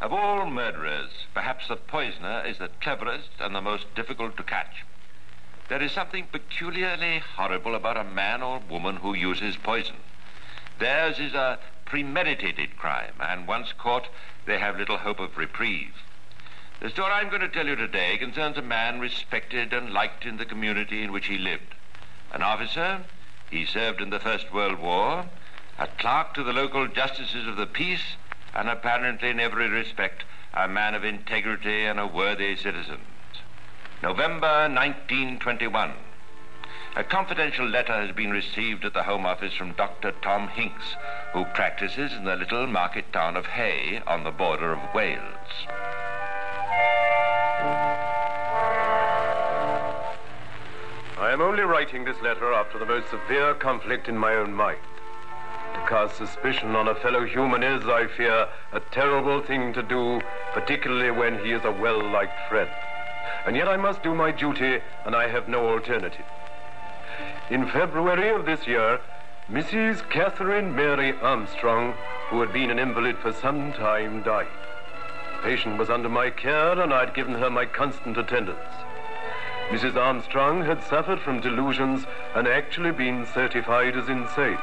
Of 0.00 0.14
all 0.14 0.46
murderers, 0.46 1.10
perhaps 1.34 1.68
the 1.68 1.76
poisoner 1.76 2.42
is 2.46 2.56
the 2.56 2.70
cleverest 2.80 3.28
and 3.38 3.54
the 3.54 3.60
most 3.60 3.94
difficult 3.94 4.36
to 4.38 4.42
catch. 4.42 4.84
There 5.68 5.82
is 5.82 5.92
something 5.92 6.26
peculiarly 6.32 7.18
horrible 7.18 7.74
about 7.74 7.98
a 7.98 8.04
man 8.04 8.42
or 8.42 8.60
woman 8.60 8.96
who 8.96 9.14
uses 9.14 9.56
poison. 9.56 9.96
Theirs 10.78 11.18
is 11.18 11.34
a 11.34 11.58
premeditated 11.84 12.78
crime, 12.78 13.12
and 13.20 13.46
once 13.46 13.74
caught, 13.76 14.08
they 14.46 14.58
have 14.58 14.78
little 14.78 14.96
hope 14.96 15.20
of 15.20 15.36
reprieve. 15.36 15.94
The 16.80 16.88
story 16.88 17.12
I'm 17.12 17.28
going 17.28 17.42
to 17.42 17.48
tell 17.48 17.66
you 17.66 17.76
today 17.76 18.16
concerns 18.16 18.56
a 18.56 18.62
man 18.62 19.00
respected 19.00 19.74
and 19.74 19.92
liked 19.92 20.24
in 20.24 20.38
the 20.38 20.46
community 20.46 21.02
in 21.02 21.12
which 21.12 21.26
he 21.26 21.36
lived. 21.36 21.74
An 22.32 22.42
officer, 22.42 23.04
he 23.50 23.66
served 23.66 24.00
in 24.00 24.08
the 24.08 24.18
First 24.18 24.50
World 24.50 24.78
War, 24.78 25.26
a 25.78 25.86
clerk 25.86 26.32
to 26.34 26.42
the 26.42 26.54
local 26.54 26.88
justices 26.88 27.46
of 27.46 27.56
the 27.56 27.66
peace, 27.66 28.16
and 28.54 28.68
apparently 28.68 29.30
in 29.30 29.40
every 29.40 29.68
respect 29.68 30.24
a 30.54 30.66
man 30.66 30.94
of 30.94 31.04
integrity 31.04 31.84
and 31.84 32.00
a 32.00 32.06
worthy 32.06 32.56
citizen. 32.56 33.00
November 34.02 34.68
1921. 34.68 35.92
A 36.96 37.04
confidential 37.04 37.66
letter 37.68 37.92
has 37.92 38.14
been 38.16 38.30
received 38.30 38.84
at 38.84 38.94
the 38.94 39.04
Home 39.04 39.24
Office 39.24 39.54
from 39.54 39.72
Dr. 39.74 40.10
Tom 40.22 40.48
Hincks, 40.48 40.96
who 41.32 41.44
practices 41.44 42.12
in 42.12 42.24
the 42.24 42.34
little 42.34 42.66
market 42.66 43.12
town 43.12 43.36
of 43.36 43.46
Hay 43.46 44.02
on 44.06 44.24
the 44.24 44.32
border 44.32 44.72
of 44.72 44.94
Wales. 44.94 45.20
I 51.18 51.30
am 51.32 51.40
only 51.40 51.62
writing 51.62 52.04
this 52.04 52.20
letter 52.22 52.52
after 52.52 52.78
the 52.78 52.86
most 52.86 53.08
severe 53.10 53.54
conflict 53.54 54.08
in 54.08 54.18
my 54.18 54.34
own 54.34 54.52
mind. 54.52 54.80
Cast 55.90 56.18
suspicion 56.18 56.76
on 56.76 56.86
a 56.86 56.94
fellow 56.94 57.24
human 57.24 57.64
is, 57.64 57.84
I 57.88 58.06
fear, 58.06 58.46
a 58.72 58.78
terrible 58.78 59.40
thing 59.40 59.72
to 59.72 59.82
do, 59.82 60.22
particularly 60.52 61.10
when 61.10 61.40
he 61.40 61.50
is 61.50 61.64
a 61.64 61.72
well-liked 61.72 62.38
friend. 62.48 62.70
And 63.44 63.56
yet 63.56 63.66
I 63.66 63.76
must 63.76 64.00
do 64.00 64.14
my 64.14 64.30
duty, 64.30 64.82
and 65.04 65.16
I 65.16 65.26
have 65.26 65.48
no 65.48 65.68
alternative. 65.68 66.26
In 67.50 67.66
February 67.66 68.28
of 68.28 68.46
this 68.46 68.68
year, 68.68 69.00
Mrs. 69.50 70.08
Catherine 70.08 70.76
Mary 70.76 71.12
Armstrong, 71.20 71.94
who 72.28 72.40
had 72.40 72.52
been 72.52 72.70
an 72.70 72.78
invalid 72.78 73.18
for 73.18 73.32
some 73.32 73.72
time, 73.72 74.22
died. 74.22 74.46
The 75.38 75.42
patient 75.42 75.76
was 75.76 75.90
under 75.90 76.08
my 76.08 76.30
care, 76.30 76.80
and 76.80 76.94
I 76.94 77.00
had 77.00 77.14
given 77.14 77.34
her 77.34 77.50
my 77.50 77.66
constant 77.66 78.16
attendance. 78.16 78.76
Mrs. 79.70 79.96
Armstrong 79.96 80.64
had 80.64 80.84
suffered 80.84 81.18
from 81.18 81.40
delusions 81.40 82.06
and 82.36 82.46
actually 82.46 82.92
been 82.92 83.26
certified 83.26 83.96
as 83.96 84.08
insane. 84.08 84.60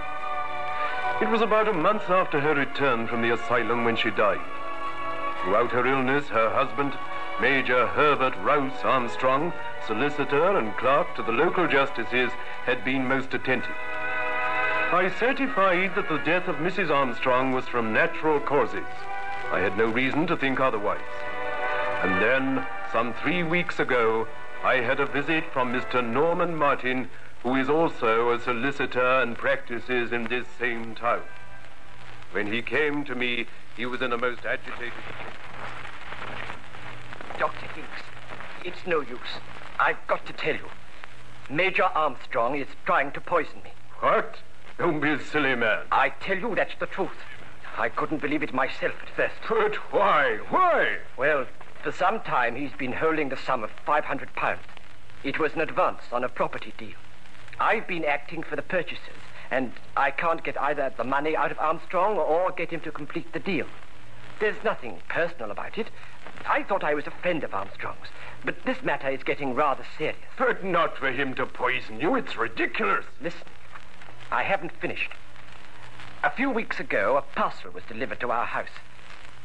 It 1.19 1.29
was 1.29 1.41
about 1.41 1.67
a 1.67 1.73
month 1.73 2.11
after 2.11 2.39
her 2.39 2.53
return 2.53 3.07
from 3.07 3.23
the 3.23 3.33
asylum 3.33 3.83
when 3.83 3.95
she 3.95 4.11
died. 4.11 4.39
Throughout 5.41 5.71
her 5.71 5.87
illness, 5.87 6.27
her 6.27 6.51
husband, 6.51 6.93
Major 7.41 7.87
Herbert 7.87 8.35
Rowse 8.37 8.83
Armstrong, 8.83 9.51
solicitor 9.87 10.57
and 10.57 10.77
clerk 10.77 11.15
to 11.15 11.23
the 11.23 11.31
local 11.31 11.67
justices, 11.67 12.31
had 12.65 12.85
been 12.85 13.07
most 13.07 13.33
attentive. 13.33 13.75
I 14.91 15.11
certified 15.19 15.95
that 15.95 16.07
the 16.07 16.19
death 16.19 16.47
of 16.47 16.57
Mrs. 16.57 16.91
Armstrong 16.91 17.51
was 17.51 17.67
from 17.67 17.93
natural 17.93 18.39
causes. 18.39 18.85
I 19.51 19.59
had 19.59 19.75
no 19.75 19.87
reason 19.87 20.27
to 20.27 20.37
think 20.37 20.59
otherwise. 20.59 21.01
And 22.03 22.21
then, 22.21 22.65
some 22.91 23.15
three 23.15 23.41
weeks 23.41 23.79
ago, 23.79 24.27
I 24.63 24.75
had 24.75 24.99
a 24.99 25.07
visit 25.07 25.51
from 25.51 25.73
Mr. 25.73 26.07
Norman 26.07 26.55
Martin, 26.55 27.09
who 27.43 27.55
is 27.55 27.69
also 27.69 28.31
a 28.31 28.39
solicitor 28.39 29.21
and 29.21 29.37
practices 29.37 30.11
in 30.11 30.25
this 30.25 30.45
same 30.59 30.95
town. 30.95 31.21
When 32.31 32.51
he 32.51 32.61
came 32.61 33.05
to 33.05 33.15
me, 33.15 33.47
he 33.75 33.85
was 33.85 34.01
in 34.01 34.11
a 34.11 34.17
most 34.17 34.45
agitated. 34.45 34.91
state. 34.91 35.33
Dr. 37.39 37.67
Hincks, 37.75 38.01
it's 38.65 38.85
no 38.87 39.01
use. 39.01 39.39
I've 39.79 40.05
got 40.07 40.25
to 40.25 40.33
tell 40.33 40.55
you. 40.55 40.67
Major 41.49 41.83
Armstrong 41.83 42.55
is 42.55 42.67
trying 42.85 43.11
to 43.13 43.21
poison 43.21 43.61
me. 43.63 43.71
What? 43.99 44.35
Don't 44.77 44.99
be 44.99 45.11
a 45.11 45.19
silly 45.19 45.55
man. 45.55 45.85
I 45.91 46.09
tell 46.09 46.37
you 46.37 46.55
that's 46.55 46.75
the 46.79 46.87
truth. 46.87 47.09
I 47.77 47.89
couldn't 47.89 48.21
believe 48.21 48.43
it 48.43 48.53
myself 48.53 48.95
at 49.01 49.09
first. 49.15 49.35
But 49.47 49.75
why? 49.91 50.37
Why? 50.49 50.97
Well, 51.15 51.45
for 51.83 51.91
some 51.91 52.19
time 52.21 52.55
he's 52.55 52.73
been 52.73 52.93
holding 52.93 53.29
the 53.29 53.37
sum 53.37 53.63
of 53.63 53.69
500 53.85 54.33
pounds. 54.35 54.65
It 55.23 55.39
was 55.39 55.53
an 55.53 55.61
advance 55.61 56.03
on 56.11 56.23
a 56.23 56.29
property 56.29 56.73
deal. 56.77 56.97
I've 57.59 57.87
been 57.87 58.05
acting 58.05 58.43
for 58.43 58.55
the 58.55 58.61
purchasers, 58.61 59.21
and 59.49 59.71
I 59.95 60.11
can't 60.11 60.43
get 60.43 60.61
either 60.61 60.93
the 60.95 61.03
money 61.03 61.35
out 61.35 61.51
of 61.51 61.59
Armstrong 61.59 62.17
or 62.17 62.51
get 62.51 62.69
him 62.69 62.81
to 62.81 62.91
complete 62.91 63.33
the 63.33 63.39
deal. 63.39 63.65
There's 64.39 64.63
nothing 64.63 64.99
personal 65.09 65.49
about 65.49 65.77
it. 65.77 65.87
I 66.45 66.61
thought 66.61 66.83
I 66.83 66.93
was 66.93 67.07
a 67.07 67.11
friend 67.11 67.43
of 67.43 67.55
Armstrong's, 67.55 68.09
but 68.45 68.63
this 68.65 68.83
matter 68.83 69.09
is 69.09 69.23
getting 69.23 69.55
rather 69.55 69.83
serious. 69.97 70.17
But 70.37 70.63
not 70.63 70.97
for 70.97 71.11
him 71.11 71.33
to 71.35 71.47
poison 71.47 71.99
you. 71.99 72.15
It's 72.15 72.37
ridiculous. 72.37 73.05
Listen, 73.19 73.47
I 74.31 74.43
haven't 74.43 74.79
finished. 74.79 75.11
A 76.23 76.29
few 76.29 76.51
weeks 76.51 76.79
ago, 76.79 77.17
a 77.17 77.21
parcel 77.21 77.71
was 77.71 77.83
delivered 77.87 78.19
to 78.19 78.31
our 78.31 78.45
house. 78.45 78.69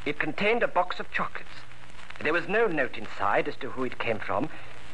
It 0.05 0.19
contained 0.19 0.61
a 0.61 0.67
box 0.67 0.99
of 0.99 1.09
chocolates. 1.11 1.49
There 2.21 2.33
was 2.33 2.47
no 2.47 2.67
note 2.67 2.97
inside 2.97 3.47
as 3.47 3.55
to 3.57 3.71
who 3.71 3.83
it 3.85 3.97
came 3.97 4.19
from, 4.19 4.49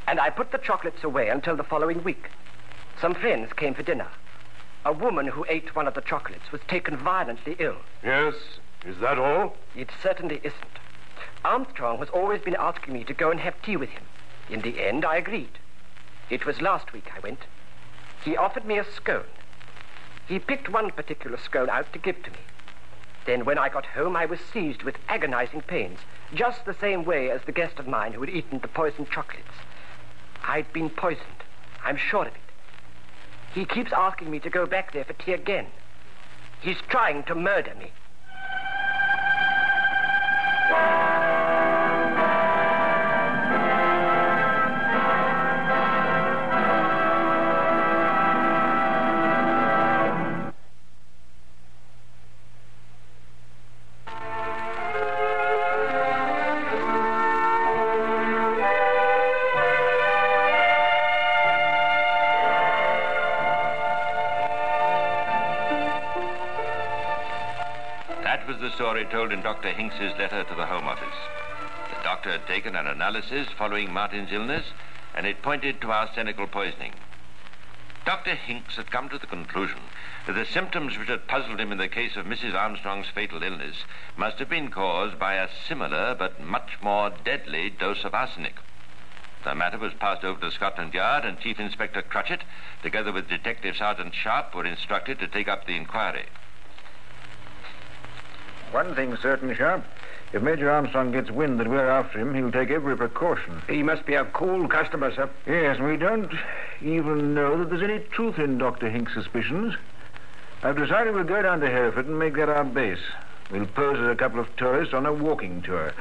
and 0.07 0.19
I 0.19 0.29
put 0.29 0.51
the 0.51 0.57
chocolates 0.57 1.03
away 1.03 1.27
until 1.27 1.57
the 1.57 1.63
following 1.63 2.03
week. 2.03 2.29
Some 3.01 3.13
friends 3.15 3.53
came 3.53 3.73
for 3.73 3.83
dinner. 3.83 4.07
A 4.83 4.91
woman 4.91 5.27
who 5.27 5.45
ate 5.47 5.75
one 5.75 5.87
of 5.87 5.93
the 5.93 6.01
chocolates 6.01 6.51
was 6.51 6.61
taken 6.67 6.97
violently 6.97 7.55
ill. 7.59 7.77
Yes. 8.03 8.35
Is 8.85 8.97
that 8.99 9.17
all? 9.17 9.55
It 9.75 9.89
certainly 10.01 10.41
isn't. 10.43 10.79
Armstrong 11.45 11.99
has 11.99 12.09
always 12.09 12.41
been 12.41 12.55
asking 12.57 12.93
me 12.93 13.03
to 13.05 13.13
go 13.13 13.31
and 13.31 13.39
have 13.39 13.61
tea 13.61 13.77
with 13.77 13.89
him. 13.89 14.03
In 14.49 14.61
the 14.61 14.85
end, 14.85 15.05
I 15.05 15.15
agreed. 15.17 15.59
It 16.29 16.45
was 16.45 16.61
last 16.61 16.91
week 16.91 17.11
I 17.15 17.19
went. 17.19 17.39
He 18.23 18.35
offered 18.35 18.65
me 18.65 18.77
a 18.77 18.83
scone. 18.83 19.23
He 20.27 20.37
picked 20.39 20.69
one 20.69 20.91
particular 20.91 21.37
scone 21.37 21.69
out 21.69 21.91
to 21.93 21.99
give 21.99 22.21
to 22.23 22.31
me. 22.31 22.39
Then 23.25 23.45
when 23.45 23.57
I 23.57 23.69
got 23.69 23.85
home, 23.85 24.15
I 24.15 24.25
was 24.25 24.39
seized 24.39 24.83
with 24.83 24.97
agonizing 25.07 25.61
pains, 25.61 25.99
just 26.33 26.65
the 26.65 26.73
same 26.73 27.05
way 27.05 27.29
as 27.31 27.41
the 27.45 27.51
guest 27.51 27.79
of 27.79 27.87
mine 27.87 28.13
who 28.13 28.21
had 28.21 28.29
eaten 28.29 28.59
the 28.59 28.67
poisoned 28.67 29.09
chocolates. 29.09 29.47
I'd 30.43 30.71
been 30.73 30.89
poisoned. 30.89 31.43
I'm 31.83 31.97
sure 31.97 32.27
of 32.27 32.35
it. 32.35 32.48
He 33.53 33.65
keeps 33.65 33.91
asking 33.95 34.29
me 34.29 34.39
to 34.39 34.49
go 34.49 34.65
back 34.65 34.93
there 34.93 35.05
for 35.05 35.13
tea 35.13 35.33
again. 35.33 35.67
He's 36.61 36.77
trying 36.89 37.23
to 37.23 37.35
murder 37.35 37.73
me. 37.75 37.91
Story 68.89 69.05
told 69.11 69.31
in 69.31 69.43
Dr. 69.43 69.69
Hincks's 69.69 70.17
letter 70.17 70.43
to 70.43 70.55
the 70.55 70.65
Home 70.65 70.87
Office. 70.87 71.15
The 71.91 72.03
doctor 72.03 72.31
had 72.31 72.47
taken 72.47 72.75
an 72.75 72.87
analysis 72.87 73.45
following 73.55 73.93
Martin's 73.93 74.31
illness, 74.31 74.65
and 75.15 75.27
it 75.27 75.43
pointed 75.43 75.79
to 75.79 75.91
arsenical 75.91 76.47
poisoning. 76.47 76.93
Dr. 78.03 78.33
Hincks 78.33 78.77
had 78.77 78.89
come 78.89 79.07
to 79.09 79.19
the 79.19 79.27
conclusion 79.27 79.77
that 80.25 80.33
the 80.33 80.43
symptoms 80.43 80.97
which 80.97 81.07
had 81.07 81.27
puzzled 81.27 81.59
him 81.59 81.71
in 81.71 81.77
the 81.77 81.87
case 81.87 82.15
of 82.15 82.25
Mrs. 82.25 82.55
Armstrong's 82.55 83.05
fatal 83.13 83.43
illness 83.43 83.75
must 84.17 84.39
have 84.39 84.49
been 84.49 84.71
caused 84.71 85.19
by 85.19 85.35
a 85.35 85.49
similar 85.67 86.15
but 86.17 86.41
much 86.41 86.71
more 86.81 87.11
deadly 87.23 87.69
dose 87.69 88.03
of 88.03 88.15
arsenic. 88.15 88.55
The 89.43 89.53
matter 89.53 89.77
was 89.77 89.93
passed 89.99 90.23
over 90.23 90.41
to 90.41 90.49
Scotland 90.49 90.95
Yard, 90.95 91.25
and 91.25 91.39
Chief 91.39 91.59
Inspector 91.59 92.01
Crutchett, 92.09 92.41
together 92.81 93.11
with 93.11 93.29
Detective 93.29 93.75
Sergeant 93.75 94.15
Sharp, 94.15 94.55
were 94.55 94.65
instructed 94.65 95.19
to 95.19 95.27
take 95.27 95.47
up 95.47 95.67
the 95.67 95.75
inquiry. 95.75 96.25
One 98.71 98.93
thing's 98.93 99.19
certain, 99.19 99.55
Sharp. 99.55 99.83
If 100.31 100.43
Major 100.43 100.69
Armstrong 100.69 101.11
gets 101.11 101.31
wind 101.31 101.59
that 101.59 101.67
we're 101.67 101.89
after 101.89 102.19
him, 102.19 102.35
he'll 102.35 102.51
take 102.51 102.69
every 102.69 102.95
precaution. 102.95 103.63
He 103.67 103.81
must 103.81 104.05
be 104.05 104.13
a 104.13 104.25
cool 104.25 104.67
customer, 104.67 105.11
sir. 105.11 105.27
Yes, 105.47 105.79
we 105.79 105.97
don't 105.97 106.31
even 106.81 107.33
know 107.33 107.57
that 107.57 107.69
there's 107.69 107.81
any 107.81 107.99
truth 108.11 108.37
in 108.37 108.59
Dr. 108.59 108.91
Hink's 108.91 109.13
suspicions. 109.15 109.75
I've 110.61 110.77
decided 110.77 111.15
we'll 111.15 111.23
go 111.23 111.41
down 111.41 111.61
to 111.61 111.69
Hereford 111.69 112.05
and 112.05 112.19
make 112.19 112.35
that 112.35 112.47
our 112.47 112.63
base. 112.63 113.01
We'll 113.49 113.65
pose 113.65 113.97
as 113.97 114.07
a 114.07 114.15
couple 114.15 114.39
of 114.39 114.55
tourists 114.55 114.93
on 114.93 115.07
a 115.07 115.13
walking 115.13 115.63
tour. 115.63 115.93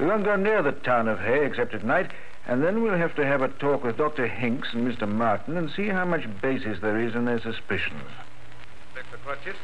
We 0.00 0.06
won't 0.06 0.24
go 0.24 0.34
near 0.34 0.62
the 0.62 0.72
town 0.72 1.06
of 1.06 1.20
Hay 1.20 1.46
except 1.46 1.74
at 1.74 1.84
night, 1.84 2.10
and 2.48 2.60
then 2.60 2.82
we'll 2.82 2.98
have 2.98 3.14
to 3.14 3.24
have 3.24 3.42
a 3.42 3.48
talk 3.48 3.84
with 3.84 3.98
Dr. 3.98 4.26
Hincks 4.26 4.72
and 4.72 4.84
Mr. 4.90 5.08
Martin 5.08 5.56
and 5.56 5.70
see 5.70 5.86
how 5.86 6.04
much 6.04 6.26
basis 6.42 6.80
there 6.80 6.98
is 6.98 7.14
in 7.14 7.24
their 7.24 7.40
suspicions. 7.40 8.02
Inspector 8.96 9.18
Crutchett, 9.24 9.56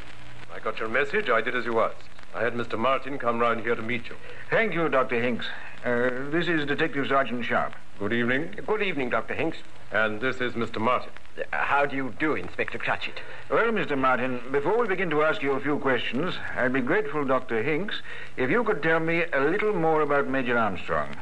I 0.54 0.60
got 0.60 0.78
your 0.78 0.88
message. 0.88 1.28
I 1.28 1.40
did 1.40 1.56
as 1.56 1.64
you 1.64 1.80
asked. 1.80 1.96
I 2.34 2.44
had 2.44 2.54
Mr. 2.54 2.78
Martin 2.78 3.18
come 3.18 3.40
round 3.40 3.62
here 3.62 3.74
to 3.74 3.82
meet 3.82 4.08
you. 4.08 4.14
Thank 4.50 4.72
you, 4.72 4.88
Dr. 4.88 5.20
Hincks. 5.20 5.46
Uh, 5.84 6.30
this 6.30 6.46
is 6.46 6.64
Detective 6.64 7.08
Sergeant 7.08 7.44
Sharp. 7.44 7.74
Good 7.98 8.12
evening. 8.12 8.54
Good 8.66 8.82
evening, 8.82 9.10
Dr. 9.10 9.34
Hincks. 9.34 9.58
And 9.90 10.20
this 10.20 10.36
is 10.36 10.52
Mr. 10.52 10.80
Martin. 10.80 11.10
Uh, 11.36 11.42
how 11.50 11.86
do 11.86 11.96
you 11.96 12.14
do, 12.20 12.36
Inspector 12.36 12.78
Crutchett? 12.78 13.18
Well, 13.50 13.72
Mr. 13.72 13.98
Martin, 13.98 14.40
before 14.52 14.78
we 14.78 14.86
begin 14.86 15.10
to 15.10 15.22
ask 15.22 15.42
you 15.42 15.52
a 15.52 15.60
few 15.60 15.78
questions, 15.80 16.34
I'd 16.56 16.72
be 16.72 16.80
grateful, 16.80 17.24
Dr. 17.24 17.64
Hincks, 17.64 18.00
if 18.36 18.48
you 18.48 18.62
could 18.62 18.82
tell 18.82 19.00
me 19.00 19.24
a 19.32 19.40
little 19.40 19.74
more 19.74 20.02
about 20.02 20.28
Major 20.28 20.56
Armstrong. 20.56 21.16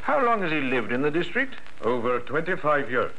How 0.00 0.24
long 0.24 0.40
has 0.40 0.50
he 0.50 0.60
lived 0.60 0.92
in 0.92 1.02
the 1.02 1.10
district? 1.10 1.56
Over 1.82 2.20
25 2.20 2.90
years. 2.90 3.12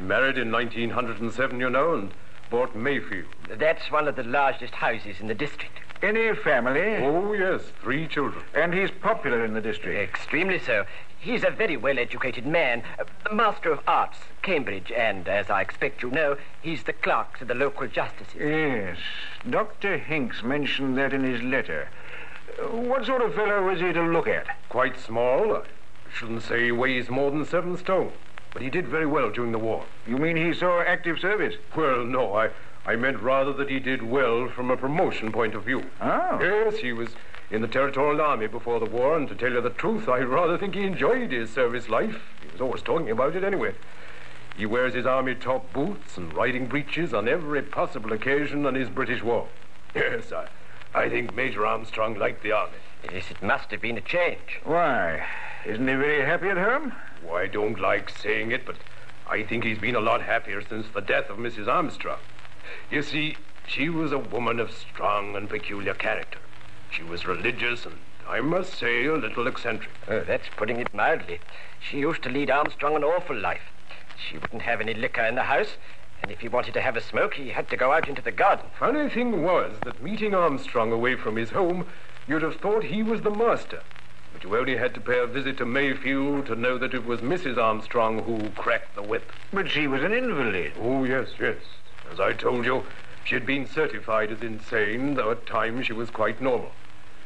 Married 0.00 0.38
in 0.38 0.50
1907, 0.50 1.60
you 1.60 1.68
know, 1.68 1.94
and 1.94 2.10
bought 2.50 2.74
Mayfield. 2.74 3.26
That's 3.50 3.90
one 3.90 4.08
of 4.08 4.16
the 4.16 4.24
largest 4.24 4.74
houses 4.74 5.16
in 5.20 5.26
the 5.26 5.34
district. 5.34 5.80
Any 6.06 6.32
family? 6.36 6.98
Oh, 6.98 7.32
yes, 7.32 7.62
three 7.82 8.06
children. 8.06 8.44
And 8.54 8.72
he's 8.72 8.92
popular 8.92 9.44
in 9.44 9.54
the 9.54 9.60
district. 9.60 9.98
Extremely 9.98 10.60
so. 10.60 10.84
He's 11.18 11.42
a 11.42 11.50
very 11.50 11.76
well 11.76 11.98
educated 11.98 12.46
man, 12.46 12.84
a 13.28 13.34
Master 13.34 13.72
of 13.72 13.80
Arts, 13.88 14.18
Cambridge, 14.40 14.92
and 14.92 15.26
as 15.26 15.50
I 15.50 15.62
expect 15.62 16.04
you 16.04 16.12
know, 16.12 16.36
he's 16.62 16.84
the 16.84 16.92
clerk 16.92 17.36
to 17.40 17.44
the 17.44 17.56
local 17.56 17.88
justices. 17.88 18.36
Yes. 18.38 18.98
Dr. 19.50 19.98
Hincks 19.98 20.44
mentioned 20.44 20.96
that 20.96 21.12
in 21.12 21.24
his 21.24 21.42
letter. 21.42 21.88
What 22.70 23.04
sort 23.04 23.22
of 23.22 23.34
fellow 23.34 23.64
was 23.64 23.80
he 23.80 23.92
to 23.92 24.02
look 24.02 24.28
at? 24.28 24.46
Quite 24.68 25.00
small. 25.00 25.56
I 25.56 25.62
shouldn't 26.14 26.44
say 26.44 26.66
he 26.66 26.70
weighs 26.70 27.10
more 27.10 27.32
than 27.32 27.44
seven 27.44 27.76
stone. 27.76 28.12
But 28.52 28.62
he 28.62 28.70
did 28.70 28.86
very 28.86 29.06
well 29.06 29.30
during 29.30 29.50
the 29.50 29.58
war. 29.58 29.84
You 30.06 30.18
mean 30.18 30.36
he 30.36 30.54
saw 30.54 30.82
active 30.82 31.18
service? 31.18 31.56
Well, 31.74 32.04
no, 32.04 32.32
I, 32.36 32.50
I 32.86 32.94
meant 32.94 33.20
rather 33.20 33.52
that 33.54 33.68
he 33.68 33.80
did 33.80 34.02
well 34.02 34.48
from 34.48 34.70
a 34.70 34.76
promotion 34.76 35.32
point 35.32 35.56
of 35.56 35.64
view. 35.64 35.84
Oh. 36.00 36.38
Yes, 36.40 36.76
he 36.76 36.92
was 36.92 37.08
in 37.50 37.60
the 37.60 37.68
Territorial 37.68 38.20
Army 38.20 38.46
before 38.46 38.78
the 38.78 38.86
war, 38.86 39.16
and 39.16 39.28
to 39.28 39.34
tell 39.34 39.50
you 39.50 39.60
the 39.60 39.70
truth, 39.70 40.08
I 40.08 40.18
rather 40.20 40.56
think 40.56 40.76
he 40.76 40.84
enjoyed 40.84 41.32
his 41.32 41.50
service 41.50 41.88
life. 41.88 42.20
He 42.42 42.52
was 42.52 42.60
always 42.60 42.82
talking 42.82 43.10
about 43.10 43.34
it 43.34 43.42
anyway. 43.42 43.74
He 44.56 44.66
wears 44.66 44.94
his 44.94 45.04
army 45.04 45.34
top 45.34 45.72
boots 45.72 46.16
and 46.16 46.32
riding 46.32 46.66
breeches 46.66 47.12
on 47.12 47.28
every 47.28 47.60
possible 47.60 48.12
occasion 48.12 48.64
on 48.64 48.74
his 48.74 48.88
British 48.88 49.22
war. 49.22 49.48
Yes, 49.94 50.30
I, 50.30 50.46
I 50.94 51.08
think 51.08 51.34
Major 51.34 51.64
Armstrong 51.64 52.18
liked 52.18 52.42
the 52.42 52.52
army. 52.52 52.76
Yes, 53.10 53.30
it 53.30 53.42
must 53.42 53.70
have 53.70 53.80
been 53.80 53.96
a 53.96 54.02
change. 54.02 54.60
Why? 54.62 55.26
Isn't 55.64 55.88
he 55.88 55.94
very 55.94 56.22
happy 56.22 56.50
at 56.50 56.58
home? 56.58 56.92
Oh, 57.26 57.34
I 57.34 57.46
don't 57.46 57.80
like 57.80 58.10
saying 58.10 58.50
it, 58.50 58.66
but 58.66 58.76
I 59.26 59.42
think 59.42 59.64
he's 59.64 59.78
been 59.78 59.96
a 59.96 60.00
lot 60.00 60.20
happier 60.20 60.62
since 60.68 60.86
the 60.94 61.00
death 61.00 61.30
of 61.30 61.38
Mrs. 61.38 61.66
Armstrong. 61.66 62.18
You 62.90 63.02
see, 63.02 63.36
she 63.66 63.88
was 63.88 64.12
a 64.12 64.18
woman 64.18 64.60
of 64.60 64.70
strong 64.70 65.36
and 65.36 65.48
peculiar 65.48 65.94
character. 65.94 66.38
She 66.90 67.02
was 67.02 67.26
religious 67.26 67.84
and, 67.84 67.98
I 68.28 68.40
must 68.40 68.74
say, 68.74 69.06
a 69.06 69.14
little 69.14 69.46
eccentric. 69.46 69.92
Oh, 70.08 70.20
that's 70.20 70.48
putting 70.56 70.78
it 70.78 70.94
mildly. 70.94 71.40
She 71.80 71.98
used 71.98 72.22
to 72.22 72.28
lead 72.28 72.50
Armstrong 72.50 72.96
an 72.96 73.04
awful 73.04 73.36
life. 73.36 73.72
She 74.16 74.38
wouldn't 74.38 74.62
have 74.62 74.80
any 74.80 74.94
liquor 74.94 75.24
in 75.24 75.34
the 75.34 75.42
house, 75.42 75.76
and 76.22 76.30
if 76.30 76.40
he 76.40 76.48
wanted 76.48 76.74
to 76.74 76.80
have 76.80 76.96
a 76.96 77.00
smoke, 77.00 77.34
he 77.34 77.50
had 77.50 77.68
to 77.70 77.76
go 77.76 77.92
out 77.92 78.08
into 78.08 78.22
the 78.22 78.32
garden. 78.32 78.66
Funny 78.78 79.08
thing 79.10 79.42
was 79.42 79.80
that 79.84 80.02
meeting 80.02 80.34
Armstrong 80.34 80.92
away 80.92 81.16
from 81.16 81.36
his 81.36 81.50
home, 81.50 81.86
you'd 82.26 82.42
have 82.42 82.56
thought 82.56 82.84
he 82.84 83.02
was 83.02 83.22
the 83.22 83.30
master. 83.30 83.82
But 84.32 84.42
you 84.44 84.56
only 84.56 84.76
had 84.76 84.94
to 84.94 85.00
pay 85.00 85.18
a 85.18 85.26
visit 85.26 85.58
to 85.58 85.66
Mayfield 85.66 86.46
to 86.46 86.56
know 86.56 86.78
that 86.78 86.94
it 86.94 87.04
was 87.04 87.20
Mrs. 87.20 87.58
Armstrong 87.58 88.22
who 88.22 88.50
cracked 88.56 88.94
the 88.94 89.02
whip. 89.02 89.30
But 89.52 89.68
she 89.68 89.86
was 89.86 90.02
an 90.02 90.12
invalid. 90.12 90.72
Oh, 90.80 91.04
yes, 91.04 91.28
yes. 91.38 91.56
As 92.12 92.20
I 92.20 92.32
told 92.32 92.64
you, 92.64 92.84
she 93.24 93.34
had 93.34 93.46
been 93.46 93.66
certified 93.66 94.30
as 94.30 94.42
insane, 94.42 95.14
though 95.14 95.32
at 95.32 95.46
times 95.46 95.86
she 95.86 95.92
was 95.92 96.10
quite 96.10 96.40
normal. 96.40 96.70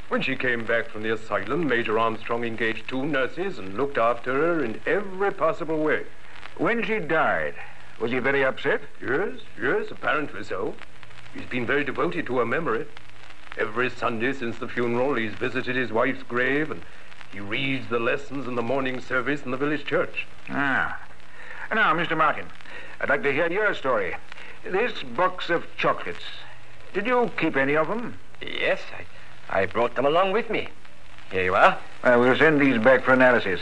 When 0.09 0.23
she 0.23 0.35
came 0.35 0.65
back 0.65 0.88
from 0.91 1.03
the 1.03 1.12
asylum, 1.12 1.69
Major 1.69 1.99
Armstrong 1.99 2.44
engaged 2.44 2.88
two 2.88 3.05
nurses 3.06 3.59
and 3.59 3.77
looked 3.77 3.99
after 3.99 4.32
her 4.32 4.65
in 4.65 4.81
every 4.87 5.31
possible 5.31 5.79
way. 5.79 6.05
When 6.56 6.82
she 6.82 6.99
died, 6.99 7.55
was 8.00 8.11
he 8.11 8.19
very 8.19 8.44
upset? 8.44 8.81
Yes, 9.00 9.41
yes, 9.62 9.87
apparently 9.91 10.43
so. 10.43 10.75
He's 11.35 11.47
been 11.47 11.67
very 11.67 11.85
devoted 11.85 12.27
to 12.27 12.38
her 12.38 12.47
memory. 12.47 12.87
Every 13.56 13.91
Sunday 13.91 14.32
since 14.32 14.56
the 14.56 14.69
funeral, 14.69 15.15
he's 15.15 15.35
visited 15.35 15.77
his 15.77 15.93
wife's 15.93 16.23
grave 16.23 16.71
and 16.71 16.82
he 17.31 17.41
reads 17.41 17.88
the 17.88 18.00
lessons 18.00 18.49
in 18.49 18.55
the 18.56 18.62
morning 18.62 19.00
service 19.00 19.43
in 19.43 19.50
the 19.50 19.56
village 19.56 19.85
church. 19.85 20.27
Ah. 20.49 20.99
Now, 21.72 21.94
Mr. 21.94 22.17
Martin, 22.17 22.46
I'd 23.00 23.08
like 23.08 23.22
to 23.22 23.32
hear 23.32 23.49
your 23.50 23.72
story. 23.75 24.17
This 24.64 25.05
box 25.05 25.50
of 25.50 25.64
chocolates. 25.76 26.25
Did 26.93 27.06
you 27.06 27.31
keep 27.37 27.56
any 27.56 27.76
of 27.76 27.87
them? 27.87 28.19
Yes, 28.43 28.81
I, 29.49 29.61
I 29.61 29.67
brought 29.67 29.94
them 29.94 30.05
along 30.05 30.32
with 30.32 30.50
me. 30.50 30.69
Here 31.31 31.44
you 31.44 31.55
are. 31.55 31.78
I 32.02 32.17
will 32.17 32.37
send 32.37 32.61
these 32.61 32.82
back 32.82 33.05
for 33.05 33.12
analysis. 33.12 33.61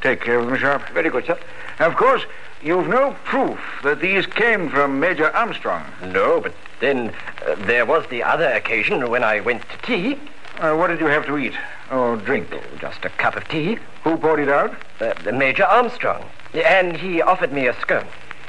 Take 0.00 0.22
care 0.22 0.38
of 0.38 0.46
them, 0.46 0.56
Sharp. 0.56 0.88
Very 0.94 1.10
good, 1.10 1.26
sir. 1.26 1.38
Of 1.78 1.96
course, 1.96 2.22
you've 2.62 2.88
no 2.88 3.14
proof 3.24 3.60
that 3.82 4.00
these 4.00 4.24
came 4.26 4.70
from 4.70 4.98
Major 4.98 5.30
Armstrong. 5.36 5.84
No, 6.02 6.40
but 6.40 6.54
then 6.80 7.12
uh, 7.46 7.54
there 7.66 7.84
was 7.84 8.06
the 8.08 8.22
other 8.22 8.48
occasion 8.48 9.10
when 9.10 9.22
I 9.22 9.40
went 9.40 9.62
to 9.68 9.78
tea. 9.82 10.18
Uh, 10.58 10.74
what 10.74 10.86
did 10.86 11.00
you 11.00 11.06
have 11.06 11.26
to 11.26 11.36
eat 11.36 11.52
or 11.90 12.16
drink? 12.16 12.48
Just 12.80 13.04
a 13.04 13.10
cup 13.10 13.36
of 13.36 13.46
tea. 13.48 13.78
Who 14.04 14.16
poured 14.16 14.40
it 14.40 14.48
out? 14.48 14.74
Uh, 15.00 15.32
Major 15.32 15.64
Armstrong. 15.64 16.24
And 16.54 16.96
he 16.96 17.22
offered 17.22 17.52
me 17.52 17.66
a 17.66 17.74
scone. 17.80 18.06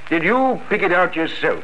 Did 0.09 0.23
you 0.23 0.61
pick 0.69 0.81
it 0.81 0.91
out 0.91 1.15
yourself? 1.15 1.63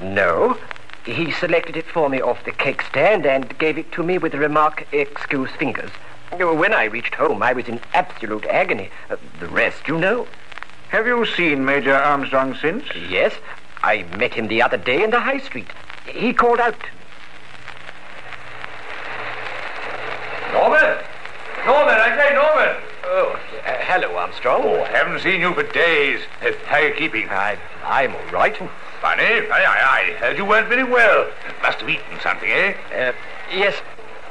No. 0.00 0.56
He 1.04 1.32
selected 1.32 1.76
it 1.76 1.86
for 1.86 2.08
me 2.08 2.20
off 2.20 2.44
the 2.44 2.52
cake 2.52 2.82
stand 2.82 3.26
and 3.26 3.58
gave 3.58 3.76
it 3.76 3.90
to 3.92 4.02
me 4.02 4.18
with 4.18 4.32
the 4.32 4.38
remark, 4.38 4.86
excuse 4.92 5.50
fingers. 5.50 5.90
When 6.30 6.72
I 6.72 6.84
reached 6.84 7.16
home, 7.16 7.42
I 7.42 7.52
was 7.52 7.68
in 7.68 7.80
absolute 7.92 8.46
agony. 8.46 8.90
Uh, 9.10 9.16
the 9.40 9.48
rest 9.48 9.86
you 9.86 9.98
know. 9.98 10.26
Have 10.88 11.06
you 11.06 11.26
seen 11.26 11.64
Major 11.64 11.94
Armstrong 11.94 12.54
since? 12.54 12.84
Yes, 13.08 13.34
I 13.82 14.04
met 14.16 14.32
him 14.34 14.48
the 14.48 14.62
other 14.62 14.76
day 14.76 15.02
in 15.02 15.10
the 15.10 15.20
high 15.20 15.38
street. 15.38 15.68
He 16.06 16.32
called 16.32 16.60
out 16.60 16.78
to 16.78 16.86
me. 16.86 16.92
Norman! 20.52 20.98
Norman, 21.66 21.94
I 21.94 22.16
say, 22.16 22.34
Norman! 22.34 22.76
Oh, 23.04 23.40
uh, 23.66 23.72
hello, 23.80 24.16
Armstrong. 24.32 24.62
Oh, 24.64 24.84
haven't 24.84 25.20
seen 25.20 25.42
you 25.42 25.52
for 25.52 25.62
days. 25.62 26.20
How 26.66 26.78
you 26.78 26.94
keeping? 26.94 27.28
I, 27.28 27.58
I'm 27.84 28.14
all 28.14 28.26
right. 28.32 28.56
Funny, 28.56 28.66
funny. 29.00 29.24
I, 29.50 30.08
I 30.08 30.12
heard 30.14 30.38
you 30.38 30.46
weren't 30.46 30.68
very 30.68 30.84
well. 30.84 31.30
Must 31.62 31.80
have 31.80 31.88
eaten 31.88 32.18
something, 32.22 32.48
eh? 32.50 32.74
Uh, 32.94 33.12
yes, 33.52 33.76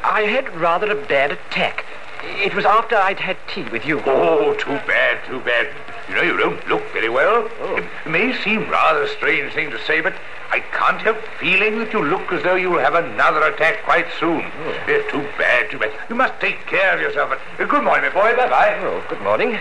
I 0.04 0.22
had 0.22 0.50
rather 0.56 0.92
a 0.92 1.06
bad 1.06 1.32
attack. 1.32 1.86
It 2.24 2.56
was 2.56 2.66
after 2.66 2.96
I'd 2.96 3.20
had 3.20 3.38
tea 3.48 3.64
with 3.64 3.86
you. 3.86 4.02
Oh, 4.06 4.56
too 4.56 4.80
bad, 4.88 5.24
too 5.28 5.40
bad. 5.42 5.70
You 6.10 6.16
know, 6.16 6.22
you 6.24 6.38
don't 6.38 6.68
look 6.68 6.84
very 6.94 7.10
well. 7.10 7.48
It 7.78 8.10
may 8.10 8.36
seem 8.42 8.70
rather 8.70 9.04
a 9.04 9.10
strange 9.10 9.54
thing 9.54 9.70
to 9.70 9.80
say, 9.86 10.02
but 10.02 10.14
I 10.52 10.62
can't 10.72 11.00
help 11.02 11.18
feeling 11.40 11.78
that 11.80 11.94
you 11.94 12.04
look 12.04 12.32
as 12.32 12.44
though 12.44 12.56
you'll 12.56 12.80
have 12.80 12.96
another 12.96 13.44
attack 13.44 13.84
quite 13.84 14.08
soon. 14.20 14.42
Eh, 14.88 15.02
too 15.12 15.28
bad, 15.38 15.70
too 15.70 15.78
bad. 15.78 15.94
You 16.10 16.16
must 16.16 16.40
take 16.40 16.66
care 16.66 16.96
of 16.96 17.02
yourself. 17.02 17.32
Uh, 17.32 17.66
good 17.66 17.84
morning, 17.84 18.10
my 18.10 18.14
boy. 18.14 18.36
Bye-bye. 18.36 18.80
Oh, 18.82 19.04
good 19.08 19.22
morning. 19.22 19.60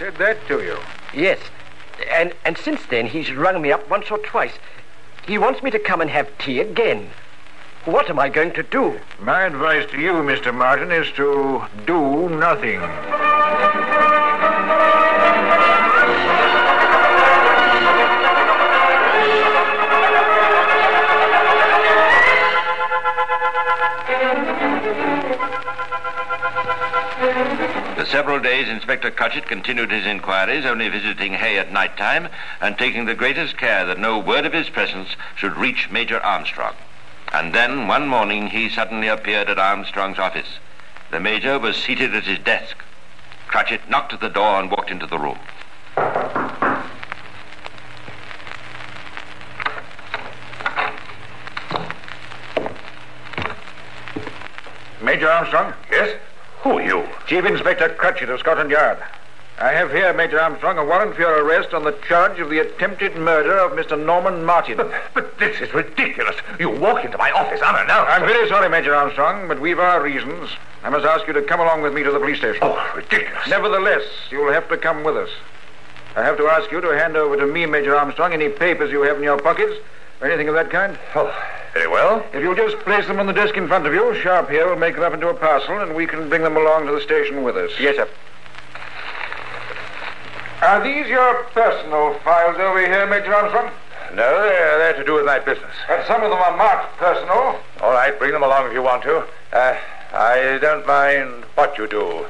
Said 0.00 0.16
that 0.16 0.38
to 0.48 0.62
you. 0.62 0.78
Yes. 1.12 1.38
And, 2.10 2.32
and 2.46 2.56
since 2.56 2.80
then, 2.86 3.06
he's 3.06 3.30
rung 3.34 3.60
me 3.60 3.70
up 3.70 3.90
once 3.90 4.10
or 4.10 4.16
twice. 4.16 4.54
He 5.26 5.36
wants 5.36 5.62
me 5.62 5.70
to 5.72 5.78
come 5.78 6.00
and 6.00 6.08
have 6.08 6.26
tea 6.38 6.58
again. 6.58 7.10
What 7.84 8.08
am 8.08 8.18
I 8.18 8.30
going 8.30 8.52
to 8.54 8.62
do? 8.62 8.98
My 9.20 9.42
advice 9.42 9.90
to 9.90 10.00
you, 10.00 10.12
Mr. 10.12 10.54
Martin, 10.54 10.90
is 10.90 11.10
to 11.12 11.66
do 11.84 12.30
nothing. 12.30 12.80
For 27.20 28.06
several 28.06 28.40
days, 28.40 28.66
Inspector 28.66 29.10
Crutchett 29.10 29.44
continued 29.46 29.90
his 29.90 30.06
inquiries, 30.06 30.64
only 30.64 30.88
visiting 30.88 31.34
Hay 31.34 31.58
at 31.58 31.70
night 31.70 31.94
time 31.98 32.28
and 32.62 32.78
taking 32.78 33.04
the 33.04 33.14
greatest 33.14 33.58
care 33.58 33.84
that 33.84 33.98
no 33.98 34.18
word 34.18 34.46
of 34.46 34.54
his 34.54 34.70
presence 34.70 35.10
should 35.36 35.54
reach 35.58 35.90
Major 35.90 36.18
Armstrong. 36.20 36.72
And 37.30 37.54
then, 37.54 37.86
one 37.86 38.08
morning, 38.08 38.46
he 38.46 38.70
suddenly 38.70 39.08
appeared 39.08 39.50
at 39.50 39.58
Armstrong's 39.58 40.18
office. 40.18 40.48
The 41.10 41.20
Major 41.20 41.58
was 41.58 41.76
seated 41.76 42.14
at 42.14 42.24
his 42.24 42.38
desk. 42.38 42.78
Crutchett 43.48 43.90
knocked 43.90 44.14
at 44.14 44.20
the 44.20 44.30
door 44.30 44.58
and 44.58 44.70
walked 44.70 44.90
into 44.90 45.06
the 45.06 45.18
room. 45.18 45.38
Major 55.02 55.28
Armstrong? 55.28 55.74
Yes? 55.90 56.18
Who 56.62 56.78
are 56.78 56.82
you? 56.82 57.08
Chief 57.26 57.44
Inspector 57.46 57.88
Crutchett 57.90 58.28
of 58.28 58.38
Scotland 58.40 58.70
Yard. 58.70 58.98
I 59.58 59.72
have 59.72 59.90
here, 59.92 60.12
Major 60.12 60.38
Armstrong, 60.40 60.76
a 60.76 60.84
warrant 60.84 61.14
for 61.14 61.22
your 61.22 61.44
arrest 61.44 61.72
on 61.72 61.84
the 61.84 61.92
charge 62.06 62.38
of 62.38 62.50
the 62.50 62.58
attempted 62.58 63.16
murder 63.16 63.58
of 63.58 63.72
Mr. 63.72 63.98
Norman 63.98 64.44
Martin. 64.44 64.76
But, 64.76 64.92
but 65.14 65.38
this 65.38 65.60
is 65.60 65.72
ridiculous. 65.72 66.36
You 66.58 66.70
walk 66.70 67.04
into 67.04 67.16
my 67.16 67.30
office 67.30 67.60
unannounced. 67.60 68.10
I'm 68.10 68.26
very 68.26 68.48
sorry, 68.48 68.68
Major 68.68 68.94
Armstrong, 68.94 69.48
but 69.48 69.58
we've 69.60 69.78
our 69.78 70.02
reasons. 70.02 70.50
I 70.82 70.90
must 70.90 71.06
ask 71.06 71.26
you 71.26 71.32
to 71.32 71.42
come 71.42 71.60
along 71.60 71.80
with 71.82 71.94
me 71.94 72.02
to 72.02 72.10
the 72.10 72.18
police 72.18 72.38
station. 72.38 72.60
Oh, 72.62 72.92
ridiculous. 72.94 73.48
Nevertheless, 73.48 74.02
you'll 74.30 74.52
have 74.52 74.68
to 74.68 74.76
come 74.76 75.02
with 75.02 75.16
us. 75.16 75.30
I 76.16 76.24
have 76.24 76.36
to 76.38 76.46
ask 76.48 76.70
you 76.70 76.80
to 76.80 76.88
hand 76.88 77.16
over 77.16 77.36
to 77.36 77.46
me, 77.46 77.64
Major 77.66 77.96
Armstrong, 77.96 78.32
any 78.32 78.48
papers 78.48 78.90
you 78.90 79.02
have 79.02 79.16
in 79.16 79.22
your 79.22 79.38
pockets 79.38 79.76
or 80.20 80.26
anything 80.26 80.48
of 80.48 80.54
that 80.54 80.70
kind. 80.70 80.98
Oh, 81.14 81.34
very 81.74 81.86
well. 81.86 82.24
If 82.32 82.42
you'll 82.42 82.54
just 82.54 82.78
place 82.78 83.06
them 83.06 83.20
on 83.20 83.26
the 83.26 83.32
desk 83.32 83.56
in 83.56 83.68
front 83.68 83.86
of 83.86 83.94
you, 83.94 84.14
Sharp 84.22 84.50
here 84.50 84.68
will 84.68 84.76
make 84.76 84.94
them 84.94 85.04
up 85.04 85.14
into 85.14 85.28
a 85.28 85.34
parcel, 85.34 85.78
and 85.80 85.94
we 85.94 86.06
can 86.06 86.28
bring 86.28 86.42
them 86.42 86.56
along 86.56 86.86
to 86.86 86.92
the 86.92 87.00
station 87.00 87.42
with 87.42 87.56
us. 87.56 87.70
Yes, 87.78 87.96
sir. 87.96 88.08
Are 90.62 90.82
these 90.82 91.06
your 91.06 91.44
personal 91.54 92.14
files 92.20 92.56
over 92.58 92.80
here, 92.80 93.06
Major 93.06 93.34
Armstrong? 93.34 93.70
No, 94.14 94.42
they're, 94.42 94.78
they're 94.78 94.96
to 94.96 95.04
do 95.04 95.14
with 95.14 95.24
my 95.24 95.38
business. 95.38 95.72
But 95.86 96.06
some 96.06 96.22
of 96.22 96.30
them 96.30 96.38
are 96.38 96.56
marked 96.56 96.96
personal. 96.98 97.58
All 97.80 97.92
right, 97.92 98.18
bring 98.18 98.32
them 98.32 98.42
along 98.42 98.66
if 98.66 98.72
you 98.72 98.82
want 98.82 99.02
to. 99.04 99.24
Uh, 99.52 99.78
I 100.12 100.58
don't 100.60 100.86
mind 100.86 101.44
what 101.54 101.78
you 101.78 101.86
do. 101.86 102.26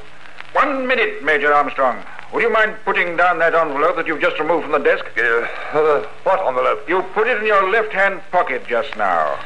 One 0.53 0.85
minute, 0.85 1.23
Major 1.23 1.53
Armstrong. 1.53 2.03
Would 2.33 2.43
you 2.43 2.49
mind 2.49 2.75
putting 2.85 3.17
down 3.17 3.39
that 3.39 3.53
envelope 3.53 3.97
that 3.97 4.07
you've 4.07 4.21
just 4.21 4.39
removed 4.39 4.63
from 4.63 4.71
the 4.71 4.79
desk? 4.79 5.03
Uh, 5.17 5.77
uh, 5.77 6.07
what 6.23 6.39
envelope? 6.47 6.87
You 6.87 7.01
put 7.13 7.27
it 7.27 7.37
in 7.39 7.45
your 7.45 7.69
left-hand 7.69 8.21
pocket 8.31 8.65
just 8.67 8.95
now. 8.95 9.37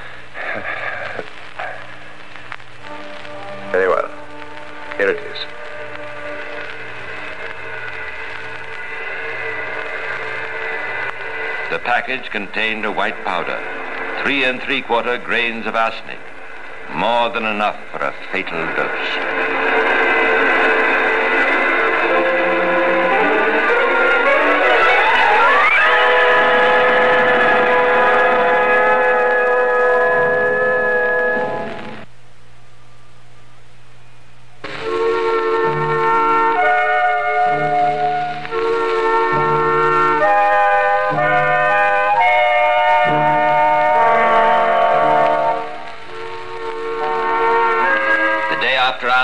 Very 3.71 3.87
well. 3.87 4.07
Here 4.97 5.09
it 5.09 5.17
is. 5.17 5.37
The 11.71 11.79
package 11.79 12.29
contained 12.29 12.85
a 12.85 12.91
white 12.91 13.17
powder, 13.25 13.59
three 14.21 14.43
and 14.43 14.61
three 14.61 14.83
quarter 14.83 15.17
grains 15.17 15.65
of 15.65 15.75
arsenic, 15.75 16.19
more 16.93 17.29
than 17.29 17.45
enough 17.45 17.79
for 17.91 17.97
a 17.97 18.13
fatal 18.31 18.63
dose. 18.75 19.34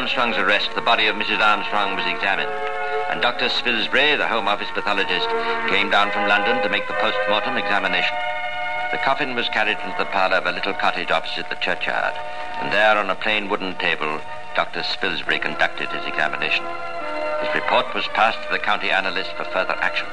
Armstrong's 0.01 0.37
arrest, 0.37 0.73
the 0.73 0.81
body 0.81 1.05
of 1.05 1.15
Mrs. 1.15 1.37
Armstrong 1.37 1.95
was 1.95 2.07
examined, 2.07 2.49
and 3.11 3.21
Dr. 3.21 3.45
Spilsbury, 3.49 4.17
the 4.17 4.25
Home 4.25 4.47
Office 4.47 4.73
pathologist, 4.73 5.29
came 5.69 5.91
down 5.91 6.09
from 6.09 6.27
London 6.27 6.57
to 6.63 6.69
make 6.69 6.87
the 6.87 6.97
post-mortem 6.97 7.55
examination. 7.55 8.17
The 8.91 8.97
coffin 9.05 9.35
was 9.35 9.47
carried 9.49 9.77
into 9.77 9.95
the 9.99 10.09
parlor 10.09 10.37
of 10.37 10.47
a 10.47 10.53
little 10.53 10.73
cottage 10.73 11.11
opposite 11.11 11.51
the 11.51 11.55
churchyard, 11.61 12.15
and 12.59 12.73
there 12.73 12.97
on 12.97 13.11
a 13.11 13.15
plain 13.15 13.47
wooden 13.47 13.75
table, 13.75 14.19
Dr. 14.55 14.81
Spilsbury 14.81 15.39
conducted 15.39 15.89
his 15.89 16.03
examination. 16.07 16.65
His 17.45 17.53
report 17.53 17.93
was 17.93 18.07
passed 18.17 18.41
to 18.41 18.49
the 18.51 18.57
county 18.57 18.89
analyst 18.89 19.29
for 19.37 19.45
further 19.53 19.77
action. 19.85 20.07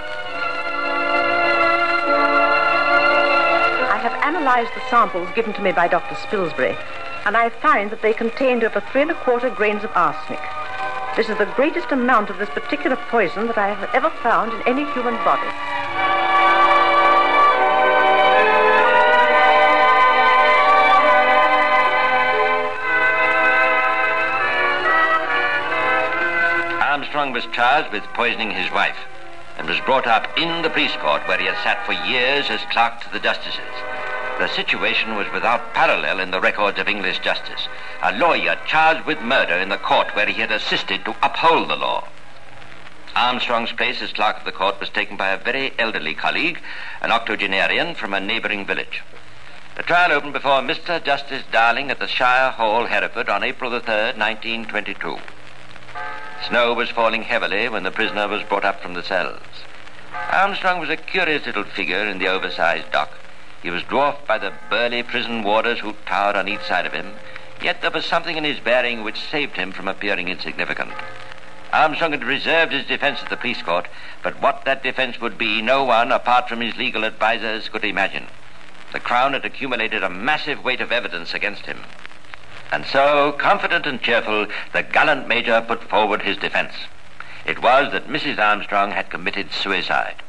I 3.88 3.97
have 3.97 4.12
analyzed 4.23 4.75
the 4.75 4.87
samples 4.90 5.30
given 5.35 5.54
to 5.54 5.62
me 5.62 5.73
by 5.73 5.88
Dr. 5.88 6.14
Spilsbury, 6.14 6.76
and 7.28 7.37
I 7.37 7.50
find 7.50 7.90
that 7.90 8.00
they 8.00 8.14
contained 8.14 8.64
over 8.64 8.80
three 8.80 9.02
and 9.02 9.11
a 9.11 9.14
quarter 9.23 9.50
grains 9.50 9.85
of 9.85 9.90
arsenic. 9.94 10.40
This 11.14 11.28
is 11.28 11.37
the 11.37 11.52
greatest 11.56 11.92
amount 11.92 12.30
of 12.30 12.38
this 12.38 12.49
particular 12.49 12.97
poison 13.11 13.49
that 13.49 13.58
I 13.58 13.68
have 13.68 13.90
ever 13.94 14.08
found 14.23 14.54
in 14.54 14.66
any 14.66 14.90
human 14.92 15.14
body. 15.28 15.47
Armstrong 26.80 27.32
was 27.32 27.44
charged 27.52 27.92
with 27.92 28.04
poisoning 28.14 28.52
his 28.52 28.73
wife 28.73 28.97
and 29.58 29.68
was 29.68 29.78
brought 29.80 30.06
up 30.06 30.38
in 30.38 30.62
the 30.62 30.70
police 30.70 30.97
court 30.97 31.28
where 31.28 31.37
he 31.37 31.44
had 31.44 31.62
sat 31.62 31.85
for 31.85 31.92
years 32.08 32.49
as 32.49 32.62
clerk 32.73 33.02
to 33.02 33.12
the 33.12 33.20
justices. 33.20 33.98
The 34.38 34.49
situation 34.49 35.16
was 35.16 35.26
without 35.33 35.75
parallel 35.75 36.21
in 36.21 36.30
the 36.30 36.40
records 36.40 36.78
of 36.78 36.88
English 36.88 37.18
justice. 37.18 37.66
A 38.02 38.16
lawyer 38.16 38.57
charged 38.66 39.04
with 39.04 39.21
murder 39.21 39.54
in 39.54 39.68
the 39.68 39.76
court 39.76 40.14
where 40.14 40.26
he 40.26 40.40
had 40.40 40.52
assisted 40.52 41.04
to 41.04 41.16
uphold 41.25 41.68
the 41.68 41.75
law. 41.76 42.07
Armstrong's 43.16 43.73
place 43.73 44.00
as 44.00 44.12
clerk 44.12 44.38
of 44.38 44.45
the 44.45 44.52
court 44.52 44.78
was 44.78 44.90
taken 44.90 45.16
by 45.16 45.30
a 45.30 45.37
very 45.37 45.73
elderly 45.76 46.14
colleague, 46.14 46.61
an 47.02 47.11
octogenarian 47.11 47.97
from 47.97 48.14
a 48.14 48.21
neighboring 48.21 48.64
village. 48.64 49.02
The 49.76 49.83
trial 49.83 50.12
opened 50.12 50.35
before 50.35 50.61
Mr. 50.61 51.02
Justice 51.02 51.42
Darling 51.50 51.90
at 51.90 51.99
the 51.99 52.07
Shire 52.07 52.52
Hall, 52.52 52.87
Hereford, 52.87 53.28
on 53.28 53.42
April 53.42 53.73
the 53.73 53.80
3rd, 53.80 54.16
1922. 54.18 55.18
Snow 56.47 56.75
was 56.75 56.90
falling 56.90 57.23
heavily 57.23 57.68
when 57.68 57.83
the 57.83 57.90
prisoner 57.90 58.28
was 58.28 58.45
brought 58.45 58.64
up 58.64 58.80
from 58.80 58.95
the 58.95 59.02
cells. 59.02 59.42
Armstrong 60.30 60.78
was 60.78 60.90
a 60.90 60.97
curious 60.97 61.45
little 61.45 61.64
figure 61.64 62.07
in 62.07 62.18
the 62.18 62.28
oversized 62.28 62.92
dock. 62.92 63.11
He 63.62 63.70
was 63.70 63.82
dwarfed 63.84 64.26
by 64.26 64.38
the 64.38 64.52
burly 64.70 65.02
prison 65.02 65.42
warders 65.42 65.80
who 65.80 65.94
towered 66.06 66.36
on 66.36 66.48
each 66.48 66.62
side 66.62 66.86
of 66.86 66.92
him, 66.92 67.12
yet 67.60 67.80
there 67.82 67.90
was 67.90 68.06
something 68.06 68.36
in 68.36 68.44
his 68.44 68.60
bearing 68.60 69.02
which 69.02 69.20
saved 69.20 69.56
him 69.56 69.72
from 69.72 69.88
appearing 69.88 70.28
insignificant. 70.28 70.92
Armstrong 71.72 72.12
had 72.12 72.24
reserved 72.24 72.72
his 72.72 72.86
defense 72.86 73.22
at 73.22 73.28
the 73.28 73.36
police 73.36 73.60
court, 73.62 73.88
but 74.22 74.40
what 74.40 74.64
that 74.64 74.82
defense 74.82 75.20
would 75.20 75.36
be, 75.36 75.60
no 75.60 75.84
one, 75.84 76.12
apart 76.12 76.48
from 76.48 76.60
his 76.60 76.76
legal 76.76 77.04
advisers, 77.04 77.68
could 77.68 77.84
imagine. 77.84 78.26
The 78.92 79.00
Crown 79.00 79.34
had 79.34 79.44
accumulated 79.44 80.02
a 80.02 80.08
massive 80.08 80.64
weight 80.64 80.80
of 80.80 80.92
evidence 80.92 81.34
against 81.34 81.66
him. 81.66 81.78
And 82.72 82.86
so, 82.86 83.32
confident 83.32 83.86
and 83.86 84.00
cheerful, 84.00 84.46
the 84.72 84.82
gallant 84.82 85.28
major 85.28 85.60
put 85.60 85.82
forward 85.84 86.22
his 86.22 86.36
defense. 86.36 86.72
It 87.44 87.60
was 87.60 87.92
that 87.92 88.08
Mrs. 88.08 88.38
Armstrong 88.38 88.92
had 88.92 89.10
committed 89.10 89.52
suicide. 89.52 90.22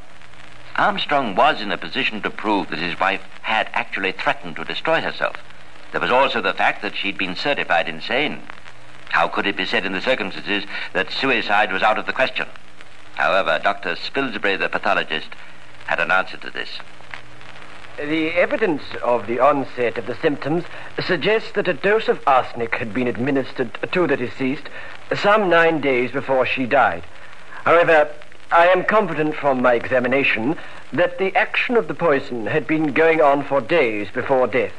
Armstrong 0.80 1.36
was 1.36 1.60
in 1.60 1.74
a 1.74 1.78
position 1.78 2.22
to 2.22 2.30
prove 2.30 2.70
that 2.70 2.80
his 2.80 2.98
wife 2.98 3.22
had 3.42 3.70
actually 3.74 4.14
threatened 4.14 4.56
to 4.56 4.64
destroy 4.64 5.02
herself. 5.02 5.36
There 5.92 6.00
was 6.00 6.10
also 6.10 6.40
the 6.40 6.54
fact 6.54 6.82
that 6.84 6.96
she'd 6.96 7.18
been 7.18 7.36
certified 7.36 7.90
insane. 7.90 8.42
How 9.10 9.28
could 9.28 9.46
it 9.46 9.58
be 9.58 9.66
said 9.66 9.86
in 9.86 9.92
the 9.92 10.02
circumstances 10.02 10.64
that 10.94 11.12
suicide 11.12 11.74
was 11.74 11.84
out 11.84 12.00
of 12.00 12.06
the 12.06 12.14
question? 12.14 12.48
However, 13.16 13.60
Dr. 13.62 13.98
Spilsbury, 13.98 14.58
the 14.58 14.70
pathologist, 14.70 15.28
had 15.88 16.00
an 16.00 16.12
answer 16.12 16.38
to 16.38 16.50
this. 16.50 16.70
The 17.98 18.32
evidence 18.32 18.84
of 19.04 19.28
the 19.28 19.42
onset 19.42 19.98
of 19.98 20.06
the 20.06 20.16
symptoms 20.16 20.64
suggests 21.06 21.52
that 21.52 21.68
a 21.68 21.74
dose 21.74 22.08
of 22.08 22.26
arsenic 22.26 22.76
had 22.76 22.94
been 22.94 23.08
administered 23.08 23.78
to 23.92 24.08
the 24.08 24.16
deceased 24.16 24.70
some 25.14 25.50
nine 25.50 25.82
days 25.82 26.12
before 26.12 26.46
she 26.46 26.66
died. 26.66 27.04
However, 27.66 28.10
I 28.52 28.68
am 28.70 28.84
confident 28.84 29.36
from 29.36 29.62
my 29.62 29.76
examination 29.76 30.58
that 30.94 31.20
the 31.20 31.36
action 31.36 31.78
of 31.78 31.88
the 31.88 31.94
poison 31.94 32.48
had 32.48 32.66
been 32.66 32.94
going 32.94 33.22
on 33.22 33.44
for 33.44 33.62
days 33.62 34.08
before 34.12 34.48
death. 34.48 34.74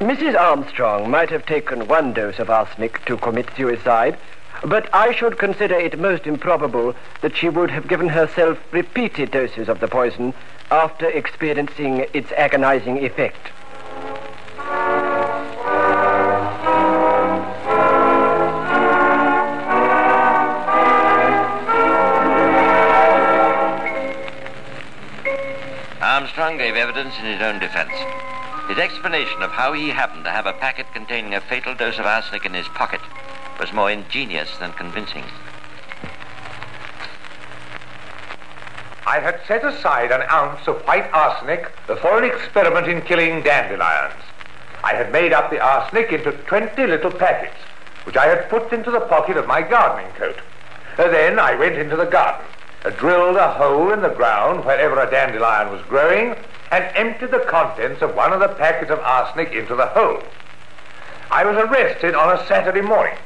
Mrs. 0.00 0.34
Armstrong 0.36 1.08
might 1.08 1.30
have 1.30 1.46
taken 1.46 1.86
one 1.86 2.12
dose 2.12 2.40
of 2.40 2.50
arsenic 2.50 3.04
to 3.04 3.16
commit 3.18 3.48
suicide, 3.56 4.18
but 4.64 4.92
I 4.92 5.12
should 5.12 5.38
consider 5.38 5.76
it 5.76 5.96
most 5.96 6.26
improbable 6.26 6.96
that 7.20 7.36
she 7.36 7.48
would 7.48 7.70
have 7.70 7.86
given 7.86 8.08
herself 8.08 8.58
repeated 8.72 9.30
doses 9.30 9.68
of 9.68 9.78
the 9.78 9.86
poison 9.86 10.34
after 10.72 11.08
experiencing 11.08 12.06
its 12.12 12.32
agonizing 12.32 13.04
effect. 13.04 13.52
Evidence 27.02 27.18
in 27.18 27.32
his 27.32 27.42
own 27.42 27.58
defense. 27.58 27.92
His 28.68 28.78
explanation 28.78 29.42
of 29.42 29.50
how 29.50 29.72
he 29.72 29.88
happened 29.88 30.24
to 30.24 30.30
have 30.30 30.46
a 30.46 30.52
packet 30.52 30.86
containing 30.94 31.34
a 31.34 31.40
fatal 31.40 31.74
dose 31.74 31.98
of 31.98 32.06
arsenic 32.06 32.46
in 32.46 32.54
his 32.54 32.68
pocket 32.68 33.00
was 33.58 33.72
more 33.72 33.90
ingenious 33.90 34.56
than 34.58 34.72
convincing. 34.72 35.24
I 39.04 39.18
had 39.18 39.40
set 39.48 39.64
aside 39.64 40.12
an 40.12 40.22
ounce 40.30 40.68
of 40.68 40.80
white 40.86 41.12
arsenic 41.12 41.66
for 41.86 42.18
an 42.18 42.24
experiment 42.24 42.86
in 42.86 43.02
killing 43.02 43.42
dandelions. 43.42 44.22
I 44.84 44.94
had 44.94 45.10
made 45.10 45.32
up 45.32 45.50
the 45.50 45.60
arsenic 45.60 46.12
into 46.12 46.30
20 46.30 46.86
little 46.86 47.10
packets, 47.10 47.58
which 48.04 48.16
I 48.16 48.26
had 48.26 48.48
put 48.48 48.72
into 48.72 48.92
the 48.92 49.00
pocket 49.00 49.36
of 49.36 49.48
my 49.48 49.62
gardening 49.62 50.12
coat. 50.12 50.38
Then 50.96 51.40
I 51.40 51.56
went 51.56 51.74
into 51.74 51.96
the 51.96 52.06
garden, 52.06 52.46
drilled 52.96 53.36
a 53.36 53.52
hole 53.54 53.92
in 53.92 54.02
the 54.02 54.08
ground 54.08 54.64
wherever 54.64 55.00
a 55.00 55.10
dandelion 55.10 55.72
was 55.72 55.82
growing, 55.86 56.36
and 56.72 56.84
emptied 56.96 57.30
the 57.30 57.40
contents 57.40 58.00
of 58.00 58.16
one 58.16 58.32
of 58.32 58.40
the 58.40 58.48
packets 58.48 58.90
of 58.90 58.98
arsenic 59.00 59.52
into 59.52 59.76
the 59.76 59.86
hole. 59.86 60.22
I 61.30 61.44
was 61.44 61.56
arrested 61.56 62.14
on 62.14 62.36
a 62.36 62.46
Saturday 62.46 62.80
morning 62.80 63.16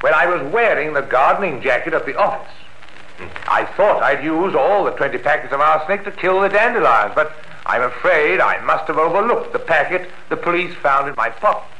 when 0.00 0.14
I 0.14 0.26
was 0.26 0.42
wearing 0.52 0.92
the 0.92 1.02
gardening 1.02 1.62
jacket 1.62 1.94
at 1.94 2.06
the 2.06 2.18
office. 2.18 2.52
I 3.46 3.64
thought 3.64 4.02
I'd 4.02 4.24
use 4.24 4.54
all 4.54 4.84
the 4.84 4.90
20 4.90 5.16
packets 5.18 5.52
of 5.52 5.60
arsenic 5.60 6.04
to 6.04 6.10
kill 6.10 6.40
the 6.40 6.48
dandelions, 6.48 7.12
but 7.14 7.32
I'm 7.66 7.82
afraid 7.82 8.40
I 8.40 8.64
must 8.64 8.88
have 8.88 8.98
overlooked 8.98 9.52
the 9.52 9.58
packet 9.60 10.10
the 10.28 10.36
police 10.36 10.74
found 10.74 11.08
in 11.08 11.14
my 11.16 11.30
pocket. 11.30 11.70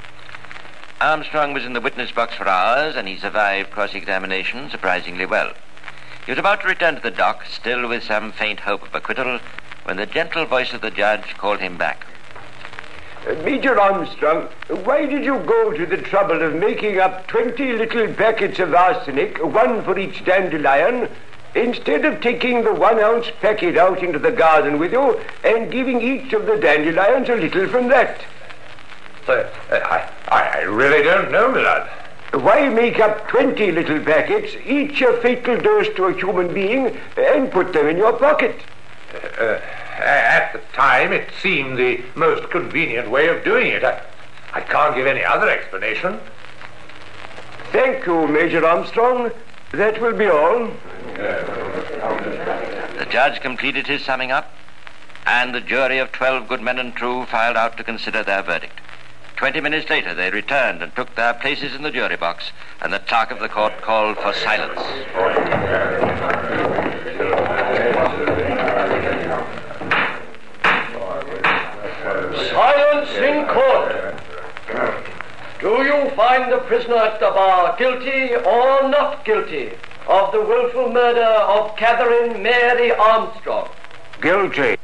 Armstrong 1.00 1.52
was 1.52 1.64
in 1.64 1.72
the 1.72 1.80
witness 1.80 2.12
box 2.12 2.34
for 2.34 2.48
hours, 2.48 2.96
and 2.96 3.06
he 3.06 3.16
survived 3.16 3.70
cross-examination 3.70 4.70
surprisingly 4.70 5.26
well. 5.26 5.52
He 6.26 6.32
was 6.32 6.38
about 6.38 6.60
to 6.62 6.68
return 6.68 6.96
to 6.96 7.00
the 7.00 7.10
dock, 7.10 7.44
still 7.46 7.88
with 7.88 8.02
some 8.02 8.32
faint 8.32 8.60
hope 8.60 8.82
of 8.82 8.94
acquittal, 8.94 9.40
when 9.88 9.96
the 9.96 10.04
gentle 10.04 10.44
voice 10.44 10.74
of 10.74 10.82
the 10.82 10.90
judge 10.90 11.34
called 11.38 11.60
him 11.60 11.78
back. 11.78 12.04
Uh, 13.26 13.32
Major 13.42 13.80
Armstrong, 13.80 14.46
why 14.84 15.06
did 15.06 15.24
you 15.24 15.38
go 15.38 15.72
to 15.72 15.86
the 15.86 15.96
trouble 15.96 16.42
of 16.42 16.54
making 16.56 17.00
up 17.00 17.26
20 17.28 17.72
little 17.72 18.12
packets 18.12 18.58
of 18.58 18.74
arsenic, 18.74 19.42
one 19.42 19.82
for 19.84 19.98
each 19.98 20.22
dandelion, 20.26 21.08
instead 21.54 22.04
of 22.04 22.20
taking 22.20 22.64
the 22.64 22.74
one 22.74 23.00
ounce 23.00 23.28
packet 23.40 23.78
out 23.78 24.04
into 24.04 24.18
the 24.18 24.30
garden 24.30 24.78
with 24.78 24.92
you 24.92 25.18
and 25.42 25.72
giving 25.72 26.02
each 26.02 26.34
of 26.34 26.44
the 26.44 26.58
dandelions 26.58 27.30
a 27.30 27.36
little 27.36 27.66
from 27.68 27.88
that? 27.88 28.20
Uh, 29.26 29.44
I, 29.70 30.06
I 30.28 30.60
really 30.64 31.02
don't 31.02 31.32
know, 31.32 31.50
my 31.50 31.62
lad. 31.62 31.90
Why 32.42 32.68
make 32.68 33.00
up 33.00 33.26
20 33.28 33.72
little 33.72 34.00
packets, 34.00 34.52
each 34.66 35.00
a 35.00 35.14
fatal 35.22 35.58
dose 35.58 35.88
to 35.96 36.04
a 36.04 36.12
human 36.12 36.52
being, 36.52 36.94
and 37.16 37.50
put 37.50 37.72
them 37.72 37.86
in 37.86 37.96
your 37.96 38.12
pocket? 38.12 38.54
Uh, 39.14 39.60
at 39.98 40.52
the 40.52 40.60
time, 40.74 41.12
it 41.12 41.28
seemed 41.40 41.78
the 41.78 42.02
most 42.14 42.50
convenient 42.50 43.10
way 43.10 43.28
of 43.28 43.42
doing 43.44 43.68
it. 43.68 43.82
I, 43.84 44.02
I 44.52 44.60
can't 44.60 44.94
give 44.94 45.06
any 45.06 45.24
other 45.24 45.48
explanation. 45.48 46.20
Thank 47.72 48.06
you, 48.06 48.26
Major 48.28 48.64
Armstrong. 48.66 49.30
That 49.72 50.00
will 50.00 50.16
be 50.16 50.26
all. 50.26 50.70
The 52.98 53.06
judge 53.10 53.40
completed 53.40 53.86
his 53.86 54.04
summing 54.04 54.30
up, 54.30 54.52
and 55.26 55.54
the 55.54 55.60
jury 55.60 55.98
of 55.98 56.12
12 56.12 56.48
good 56.48 56.62
men 56.62 56.78
and 56.78 56.94
true 56.94 57.26
filed 57.26 57.56
out 57.56 57.76
to 57.76 57.84
consider 57.84 58.22
their 58.22 58.42
verdict. 58.42 58.80
Twenty 59.36 59.60
minutes 59.60 59.88
later, 59.88 60.14
they 60.14 60.30
returned 60.30 60.82
and 60.82 60.92
took 60.96 61.14
their 61.14 61.32
places 61.32 61.72
in 61.72 61.82
the 61.82 61.92
jury 61.92 62.16
box, 62.16 62.50
and 62.82 62.92
the 62.92 62.98
clerk 62.98 63.30
of 63.30 63.38
the 63.38 63.48
court 63.48 63.80
called 63.82 64.16
for 64.16 64.32
silence. 64.32 64.80
In 72.98 73.46
court. 73.46 74.16
Do 75.60 75.82
you 75.84 76.10
find 76.16 76.50
the 76.50 76.58
prisoner 76.66 76.96
at 76.96 77.20
the 77.20 77.30
bar 77.30 77.76
guilty 77.78 78.34
or 78.34 78.88
not 78.88 79.24
guilty 79.24 79.70
of 80.08 80.32
the 80.32 80.40
willful 80.40 80.90
murder 80.92 81.20
of 81.22 81.76
Catherine 81.76 82.42
Mary 82.42 82.90
Armstrong? 82.90 83.68
Guilty. 84.20 84.76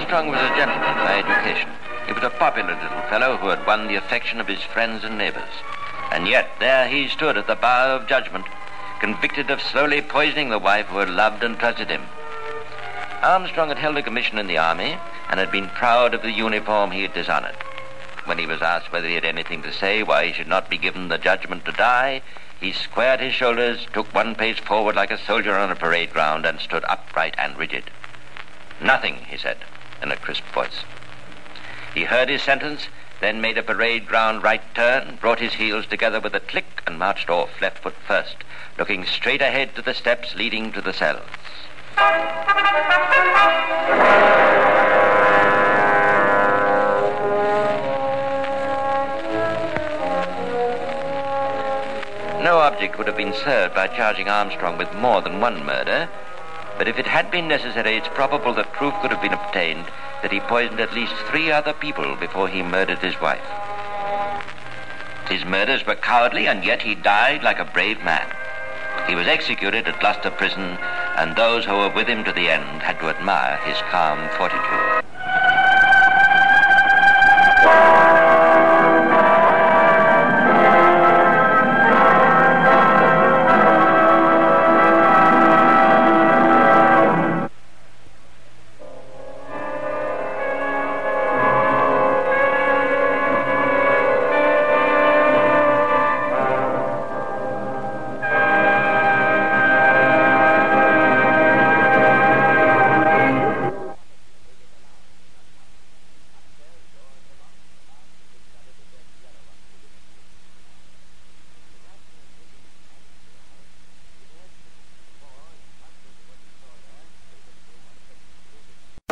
Armstrong 0.00 0.28
was 0.28 0.40
a 0.40 0.56
gentleman 0.56 0.94
by 1.04 1.18
education. 1.18 1.68
He 2.06 2.14
was 2.14 2.24
a 2.24 2.30
popular 2.30 2.72
little 2.72 3.02
fellow 3.10 3.36
who 3.36 3.48
had 3.48 3.66
won 3.66 3.86
the 3.86 3.96
affection 3.96 4.40
of 4.40 4.48
his 4.48 4.62
friends 4.62 5.04
and 5.04 5.18
neighbors. 5.18 5.52
And 6.10 6.26
yet, 6.26 6.48
there 6.58 6.88
he 6.88 7.06
stood 7.06 7.36
at 7.36 7.46
the 7.46 7.54
bar 7.54 7.88
of 7.88 8.08
judgment, 8.08 8.46
convicted 8.98 9.50
of 9.50 9.60
slowly 9.60 10.00
poisoning 10.00 10.48
the 10.48 10.58
wife 10.58 10.86
who 10.86 11.00
had 11.00 11.10
loved 11.10 11.44
and 11.44 11.58
trusted 11.58 11.88
him. 11.88 12.00
Armstrong 13.22 13.68
had 13.68 13.76
held 13.76 13.98
a 13.98 14.02
commission 14.02 14.38
in 14.38 14.46
the 14.46 14.56
army 14.56 14.96
and 15.28 15.38
had 15.38 15.52
been 15.52 15.68
proud 15.68 16.14
of 16.14 16.22
the 16.22 16.32
uniform 16.32 16.92
he 16.92 17.02
had 17.02 17.12
dishonored. 17.12 17.56
When 18.24 18.38
he 18.38 18.46
was 18.46 18.62
asked 18.62 18.90
whether 18.90 19.06
he 19.06 19.16
had 19.16 19.26
anything 19.26 19.62
to 19.64 19.72
say 19.72 20.02
why 20.02 20.24
he 20.24 20.32
should 20.32 20.48
not 20.48 20.70
be 20.70 20.78
given 20.78 21.08
the 21.08 21.18
judgment 21.18 21.66
to 21.66 21.72
die, 21.72 22.22
he 22.58 22.72
squared 22.72 23.20
his 23.20 23.34
shoulders, 23.34 23.86
took 23.92 24.14
one 24.14 24.34
pace 24.34 24.58
forward 24.58 24.96
like 24.96 25.10
a 25.10 25.18
soldier 25.26 25.58
on 25.58 25.70
a 25.70 25.76
parade 25.76 26.10
ground, 26.10 26.46
and 26.46 26.58
stood 26.58 26.86
upright 26.88 27.34
and 27.36 27.58
rigid. 27.58 27.84
Nothing, 28.80 29.16
he 29.28 29.36
said, 29.36 29.58
in 30.02 30.12
a 30.12 30.16
crisp 30.16 30.44
voice. 30.54 30.84
He 31.94 32.04
heard 32.04 32.28
his 32.28 32.42
sentence, 32.42 32.88
then 33.20 33.40
made 33.40 33.58
a 33.58 33.62
parade 33.62 34.06
ground 34.06 34.42
right 34.42 34.62
turn, 34.74 35.18
brought 35.20 35.40
his 35.40 35.54
heels 35.54 35.86
together 35.86 36.20
with 36.20 36.34
a 36.34 36.40
click, 36.40 36.82
and 36.86 36.98
marched 36.98 37.28
off, 37.28 37.60
left 37.60 37.78
foot 37.82 37.96
first, 38.06 38.36
looking 38.78 39.04
straight 39.04 39.42
ahead 39.42 39.74
to 39.74 39.82
the 39.82 39.94
steps 39.94 40.34
leading 40.34 40.72
to 40.72 40.80
the 40.80 40.92
cells. 40.92 41.28
No 52.42 52.58
object 52.58 52.96
would 52.96 53.06
have 53.06 53.16
been 53.16 53.34
served 53.34 53.74
by 53.74 53.86
charging 53.88 54.28
Armstrong 54.28 54.78
with 54.78 54.92
more 54.94 55.20
than 55.20 55.40
one 55.40 55.64
murder, 55.64 56.08
but 56.80 56.88
if 56.88 56.98
it 56.98 57.06
had 57.06 57.30
been 57.30 57.46
necessary, 57.46 57.94
it's 57.98 58.08
probable 58.08 58.54
that 58.54 58.72
proof 58.72 58.94
could 59.02 59.10
have 59.10 59.20
been 59.20 59.34
obtained 59.34 59.84
that 60.22 60.32
he 60.32 60.40
poisoned 60.40 60.80
at 60.80 60.94
least 60.94 61.12
three 61.28 61.52
other 61.52 61.74
people 61.74 62.16
before 62.16 62.48
he 62.48 62.62
murdered 62.62 62.96
his 63.00 63.20
wife. 63.20 63.44
His 65.28 65.44
murders 65.44 65.86
were 65.86 65.94
cowardly, 65.94 66.48
and 66.48 66.64
yet 66.64 66.80
he 66.80 66.94
died 66.94 67.42
like 67.42 67.58
a 67.58 67.66
brave 67.66 68.02
man. 68.02 68.26
He 69.06 69.14
was 69.14 69.28
executed 69.28 69.88
at 69.88 70.00
Gloucester 70.00 70.30
Prison, 70.30 70.78
and 71.18 71.36
those 71.36 71.66
who 71.66 71.76
were 71.76 71.90
with 71.90 72.06
him 72.06 72.24
to 72.24 72.32
the 72.32 72.48
end 72.48 72.80
had 72.80 72.98
to 73.00 73.10
admire 73.10 73.58
his 73.58 73.76
calm 73.90 74.30
fortitude. 74.30 75.09